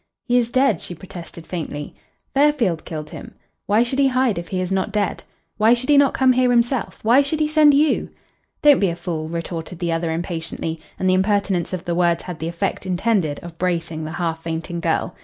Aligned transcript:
"He 0.25 0.39
is 0.39 0.49
dead," 0.49 0.81
she 0.81 0.95
protested 0.95 1.45
faintly. 1.45 1.93
"Fairfield 2.33 2.85
killed 2.85 3.11
him. 3.11 3.35
Why 3.67 3.83
should 3.83 3.99
he 3.99 4.07
hide 4.07 4.39
if 4.39 4.47
he 4.47 4.59
is 4.59 4.71
not 4.71 4.91
dead? 4.91 5.23
Why 5.57 5.75
should 5.75 5.89
he 5.89 5.95
not 5.97 6.15
come 6.15 6.31
here 6.31 6.49
himself? 6.49 6.97
Why 7.03 7.21
should 7.21 7.39
he 7.39 7.47
send 7.47 7.75
you?" 7.75 8.09
"Don't 8.63 8.79
be 8.79 8.89
a 8.89 8.95
fool," 8.95 9.29
retorted 9.29 9.77
the 9.77 9.91
other 9.91 10.11
impatiently, 10.11 10.79
and 10.97 11.07
the 11.07 11.13
impertinence 11.13 11.71
of 11.71 11.85
the 11.85 11.93
words 11.93 12.23
had 12.23 12.39
the 12.39 12.47
effect 12.47 12.87
intended 12.87 13.37
of 13.43 13.59
bracing 13.59 14.03
the 14.03 14.13
half 14.13 14.41
fainting 14.41 14.79
girl. 14.79 15.13